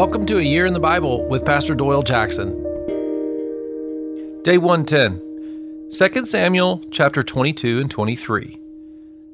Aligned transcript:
Welcome 0.00 0.24
to 0.24 0.38
A 0.38 0.42
Year 0.42 0.64
in 0.64 0.72
the 0.72 0.80
Bible 0.80 1.28
with 1.28 1.44
Pastor 1.44 1.74
Doyle 1.74 2.02
Jackson. 2.02 2.54
Day 4.42 4.56
110, 4.56 5.90
2 5.92 6.24
Samuel 6.24 6.82
chapter 6.90 7.22
22 7.22 7.80
and 7.80 7.90
23. 7.90 8.58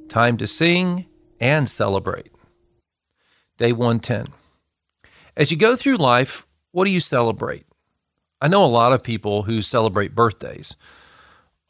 Time 0.09 0.37
to 0.37 0.45
sing 0.49 1.07
and 1.39 1.71
celebrate. 1.71 2.33
Day 3.59 3.71
110. 3.71 4.35
As 5.37 5.53
you 5.53 5.57
go 5.57 5.77
through 5.77 5.99
life, 5.99 6.45
what 6.73 6.85
do 6.85 6.91
you 6.91 6.99
celebrate? 6.99 7.65
I 8.41 8.49
know 8.49 8.65
a 8.65 8.67
lot 8.67 8.93
of 8.93 9.05
people 9.05 9.45
who 9.45 9.63
celebrate 9.63 10.17
birthdays. 10.17 10.75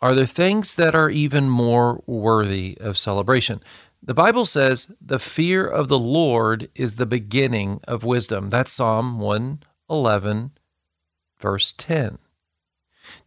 Are 0.01 0.15
there 0.15 0.25
things 0.25 0.75
that 0.77 0.95
are 0.95 1.11
even 1.11 1.51
more 1.51 2.03
worthy 2.07 2.79
of 2.81 2.97
celebration? 2.97 3.63
The 4.03 4.15
Bible 4.15 4.45
says 4.45 4.93
the 5.01 5.19
fear 5.19 5.67
of 5.67 5.89
the 5.89 5.99
Lord 5.99 6.69
is 6.75 6.97
the 6.97 7.07
beginning 7.07 7.81
of 7.85 8.05
wisdom. 8.05 8.51
That's 8.51 8.73
Psalm 8.73 9.19
111, 9.19 10.53
verse 11.39 11.75
10. 11.77 12.19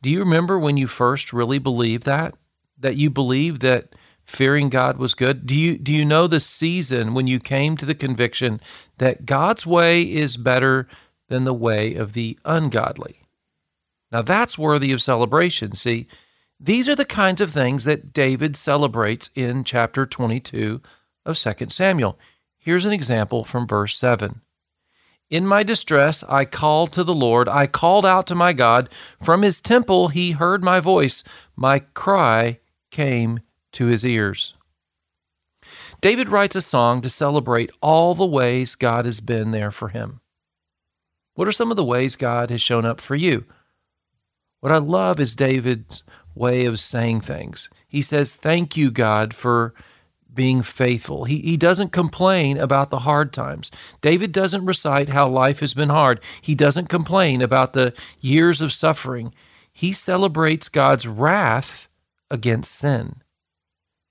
Do 0.02 0.10
you 0.10 0.20
remember 0.20 0.58
when 0.58 0.78
you 0.78 0.88
first 0.88 1.34
really 1.34 1.60
believed 1.60 2.04
that? 2.04 2.36
That 2.78 2.96
you 2.96 3.10
believed 3.10 3.62
that 3.62 3.94
fearing 4.24 4.70
God 4.70 4.98
was 4.98 5.16
good? 5.16 5.46
Do 5.46 5.56
you 5.56 5.78
do 5.78 5.94
you 5.94 6.06
know 6.06 6.28
the 6.28 6.40
season 6.40 7.14
when 7.14 7.28
you 7.28 7.40
came 7.40 7.76
to 7.78 7.86
the 7.86 7.96
conviction 7.96 8.62
that 8.98 9.26
God's 9.26 9.66
way 9.66 10.02
is 10.02 10.38
better 10.38 10.88
than 11.28 11.44
the 11.44 11.54
way 11.54 11.96
of 11.96 12.14
the 12.14 12.38
ungodly? 12.46 13.24
Now 14.12 14.22
that's 14.22 14.58
worthy 14.58 14.92
of 14.92 15.02
celebration. 15.02 15.76
See, 15.76 16.08
these 16.60 16.90
are 16.90 16.96
the 16.96 17.06
kinds 17.06 17.40
of 17.40 17.52
things 17.52 17.86
that 17.86 18.12
David 18.12 18.58
celebrates 18.58 19.30
in 19.34 19.64
chapter 19.64 20.06
22 20.06 20.82
of 21.26 21.38
2 21.38 21.54
Samuel. 21.70 22.20
Here's 22.58 22.86
an 22.86 22.92
example 22.92 23.44
from 23.46 23.66
verse 23.66 23.96
7. 23.96 24.42
In 25.30 25.46
my 25.48 25.64
distress, 25.64 26.24
I 26.28 26.44
called 26.46 26.92
to 26.94 27.04
the 27.04 27.14
Lord. 27.14 27.48
I 27.48 27.68
called 27.68 28.06
out 28.06 28.28
to 28.28 28.36
my 28.36 28.52
God. 28.52 28.90
From 29.24 29.44
his 29.44 29.62
temple, 29.62 30.10
he 30.10 30.32
heard 30.32 30.64
my 30.64 30.80
voice. 30.80 31.24
My 31.56 31.80
cry 31.80 32.60
came 32.92 33.42
to 33.74 33.86
his 33.86 34.06
ears. 34.06 34.56
David 36.02 36.30
writes 36.30 36.56
a 36.56 36.62
song 36.62 37.02
to 37.02 37.10
celebrate 37.10 37.72
all 37.82 38.16
the 38.16 38.26
ways 38.26 38.76
God 38.76 39.06
has 39.06 39.20
been 39.20 39.52
there 39.52 39.72
for 39.72 39.90
him. 39.90 40.20
What 41.36 41.48
are 41.48 41.54
some 41.54 41.72
of 41.72 41.78
the 41.78 41.86
ways 41.86 42.16
God 42.16 42.50
has 42.50 42.62
shown 42.62 42.86
up 42.86 43.00
for 43.00 43.16
you? 43.16 43.46
What 44.62 44.72
I 44.72 44.78
love 44.78 45.20
is 45.20 45.36
David's 45.36 46.04
way 46.40 46.66
of 46.66 46.80
saying 46.80 47.22
things. 47.22 47.70
He 47.88 48.02
says, 48.02 48.34
Thank 48.34 48.78
you, 48.78 48.90
God, 48.90 49.34
for 49.34 49.74
being 50.34 50.62
faithful. 50.62 51.26
He, 51.26 51.40
he 51.40 51.58
doesn't 51.58 51.92
complain 51.92 52.58
about 52.58 52.92
the 52.92 53.00
hard 53.00 53.34
times. 53.34 53.70
David 54.00 54.32
doesn't 54.32 54.66
recite 54.66 55.10
how 55.10 55.28
life 55.28 55.60
has 55.60 55.74
been 55.74 55.90
hard. 55.90 56.22
He 56.42 56.56
doesn't 56.56 56.88
complain 56.88 57.42
about 57.42 57.74
the 57.74 57.94
years 58.22 58.62
of 58.62 58.72
suffering. 58.72 59.34
He 59.74 59.92
celebrates 59.92 60.70
God's 60.70 61.08
wrath 61.08 61.90
against 62.32 62.74
sin, 62.74 63.22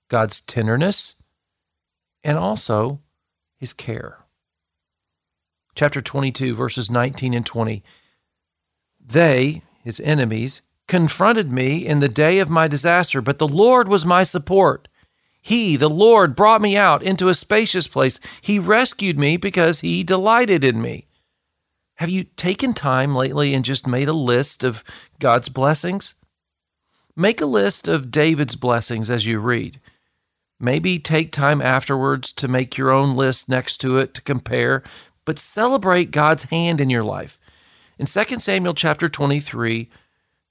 God's 0.07 0.41
tenderness, 0.41 1.15
and 2.23 2.37
also 2.37 2.99
his 3.57 3.73
care. 3.73 4.19
Chapter 5.73 6.01
22, 6.01 6.53
verses 6.53 6.91
19 6.91 7.33
and 7.33 7.45
20. 7.45 7.83
They, 8.99 9.63
his 9.83 9.99
enemies, 10.01 10.61
confronted 10.89 11.51
me 11.51 11.85
in 11.85 11.99
the 11.99 12.09
day 12.09 12.39
of 12.39 12.49
my 12.49 12.67
disaster, 12.67 13.21
but 13.21 13.37
the 13.37 13.47
Lord 13.47 13.87
was 13.87 14.05
my 14.05 14.23
support. 14.23 14.89
He, 15.39 15.77
the 15.77 15.89
Lord, 15.89 16.35
brought 16.35 16.61
me 16.61 16.75
out 16.75 17.03
into 17.03 17.29
a 17.29 17.33
spacious 17.33 17.87
place. 17.87 18.19
He 18.41 18.59
rescued 18.59 19.17
me 19.17 19.37
because 19.37 19.79
he 19.79 20.03
delighted 20.03 20.63
in 20.63 20.81
me. 20.81 21.07
Have 21.95 22.09
you 22.09 22.23
taken 22.23 22.73
time 22.73 23.15
lately 23.15 23.53
and 23.53 23.63
just 23.63 23.85
made 23.85 24.09
a 24.09 24.13
list 24.13 24.63
of 24.63 24.83
God's 25.19 25.47
blessings? 25.47 26.15
Make 27.15 27.39
a 27.39 27.45
list 27.45 27.87
of 27.87 28.09
David's 28.09 28.55
blessings 28.55 29.09
as 29.11 29.27
you 29.27 29.39
read. 29.39 29.79
Maybe 30.59 30.97
take 30.97 31.31
time 31.31 31.61
afterwards 31.61 32.33
to 32.33 32.47
make 32.47 32.77
your 32.77 32.89
own 32.89 33.15
list 33.15 33.47
next 33.47 33.77
to 33.79 33.97
it 33.97 34.13
to 34.15 34.21
compare, 34.21 34.81
but 35.23 35.37
celebrate 35.37 36.11
God's 36.11 36.45
hand 36.45 36.81
in 36.81 36.89
your 36.89 37.03
life. 37.03 37.39
In 37.99 38.07
2 38.07 38.39
Samuel 38.39 38.73
chapter 38.73 39.07
23, 39.07 39.89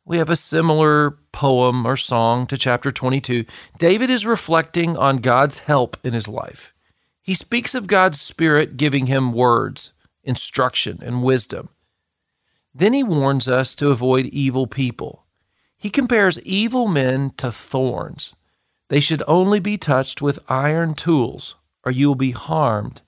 we 0.08 0.16
have 0.16 0.30
a 0.30 0.36
similar 0.36 1.19
poem 1.32 1.86
or 1.86 1.94
song 1.94 2.46
to 2.46 2.56
chapter 2.56 2.91
22. 2.91 3.44
David 3.78 4.08
is 4.08 4.24
reflecting 4.24 4.96
on 4.96 5.19
God's 5.19 5.58
help 5.60 5.98
in 6.02 6.14
his 6.14 6.26
life. 6.26 6.72
He 7.20 7.34
speaks 7.34 7.74
of 7.74 7.86
God's 7.86 8.19
Spirit 8.19 8.78
giving 8.78 9.06
him 9.06 9.34
words, 9.34 9.92
instruction, 10.24 11.00
and 11.02 11.22
wisdom. 11.22 11.69
Then 12.74 12.94
he 12.94 13.02
warns 13.02 13.48
us 13.48 13.74
to 13.74 13.91
avoid 13.91 14.24
evil 14.26 14.66
people. 14.66 15.26
He 15.76 15.91
compares 15.91 16.40
evil 16.40 16.88
men 16.88 17.32
to 17.36 17.52
thorns. 17.52 18.34
They 18.88 19.00
should 19.00 19.22
only 19.28 19.60
be 19.60 19.76
touched 19.76 20.22
with 20.22 20.38
iron 20.48 20.94
tools, 20.94 21.54
or 21.84 21.92
you 21.92 22.08
will 22.08 22.14
be 22.14 22.30
harmed. 22.30 23.02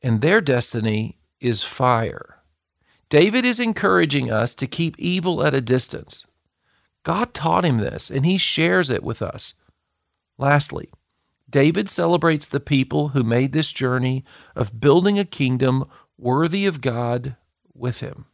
And 0.00 0.22
their 0.22 0.40
destiny 0.40 1.18
is 1.38 1.62
fire. 1.64 2.35
David 3.08 3.44
is 3.44 3.60
encouraging 3.60 4.30
us 4.30 4.54
to 4.56 4.66
keep 4.66 4.98
evil 4.98 5.44
at 5.44 5.54
a 5.54 5.60
distance. 5.60 6.26
God 7.04 7.32
taught 7.32 7.64
him 7.64 7.78
this, 7.78 8.10
and 8.10 8.26
he 8.26 8.36
shares 8.36 8.90
it 8.90 9.04
with 9.04 9.22
us. 9.22 9.54
Lastly, 10.38 10.90
David 11.48 11.88
celebrates 11.88 12.48
the 12.48 12.58
people 12.58 13.08
who 13.08 13.22
made 13.22 13.52
this 13.52 13.72
journey 13.72 14.24
of 14.56 14.80
building 14.80 15.18
a 15.18 15.24
kingdom 15.24 15.84
worthy 16.18 16.66
of 16.66 16.80
God 16.80 17.36
with 17.72 18.00
him. 18.00 18.26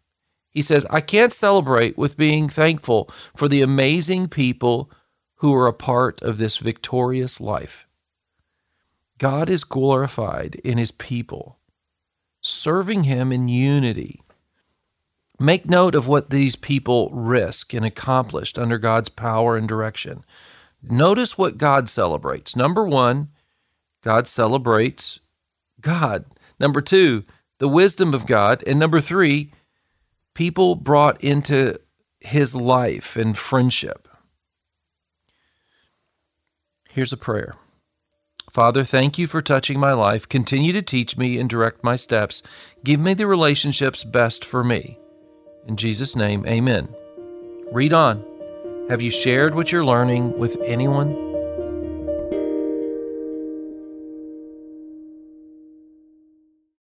He 0.49 0.62
says, 0.62 0.87
I 0.89 1.03
can't 1.03 1.33
celebrate 1.33 1.99
with 1.99 2.16
being 2.16 2.49
thankful 2.49 3.10
for 3.37 3.49
the 3.49 3.60
amazing 3.60 4.28
people 4.28 4.91
who 5.37 5.53
are 5.54 5.66
a 5.66 5.75
part 5.75 6.22
of 6.22 6.39
this 6.39 6.56
victorious 6.56 7.41
life. 7.41 7.87
God 9.19 9.50
is 9.50 9.65
glorified 9.65 10.54
in 10.65 10.78
his 10.78 10.91
people, 10.91 11.59
serving 12.41 13.04
him 13.04 13.33
in 13.33 13.49
unity 13.49 14.22
Make 15.42 15.69
note 15.69 15.97
of 15.97 16.06
what 16.06 16.30
these 16.30 16.54
people 16.54 17.10
risk 17.10 17.75
and 17.75 17.84
accomplished 17.84 18.60
under 18.60 18.78
God's 18.78 19.08
power 19.08 19.56
and 19.56 19.66
direction. 19.66 20.25
Notice 20.80 21.36
what 21.36 21.58
God 21.58 21.88
celebrates. 21.88 22.54
Number 22.54 22.86
one, 22.86 23.28
God 24.04 24.28
celebrates 24.28 25.19
God. 25.80 26.26
Number 26.60 26.80
two, 26.80 27.25
the 27.58 27.66
wisdom 27.66 28.14
of 28.14 28.25
God. 28.25 28.62
And 28.69 28.78
number 28.78 29.00
three, 29.00 29.53
people 30.32 30.76
brought 30.76 31.20
into 31.20 31.80
his 32.20 32.54
life 32.54 33.16
and 33.16 33.36
friendship. 33.36 34.06
Here's 36.88 37.12
a 37.12 37.16
prayer 37.16 37.56
Father, 38.48 38.84
thank 38.84 39.19
you 39.19 39.26
for 39.26 39.42
touching 39.42 39.80
my 39.80 39.92
life. 39.92 40.28
Continue 40.28 40.72
to 40.72 40.82
teach 40.82 41.16
me 41.16 41.36
and 41.36 41.50
direct 41.50 41.82
my 41.82 41.97
steps. 41.97 42.44
Give 42.84 43.00
me 43.00 43.12
the 43.14 43.26
relationships 43.26 44.04
best 44.04 44.44
for 44.44 44.62
me. 44.62 45.00
In 45.66 45.76
Jesus' 45.76 46.16
name, 46.16 46.44
amen. 46.46 46.94
Read 47.70 47.92
on. 47.92 48.24
Have 48.88 49.00
you 49.00 49.10
shared 49.10 49.54
what 49.54 49.70
you're 49.70 49.84
learning 49.84 50.38
with 50.38 50.60
anyone? 50.62 51.31